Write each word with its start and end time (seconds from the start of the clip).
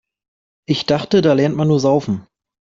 Ich 0.67 0.87
dachte, 0.87 1.21
da 1.21 1.33
lernt 1.33 1.55
man 1.55 1.67
nur 1.67 1.79
Saufen. 1.79 2.25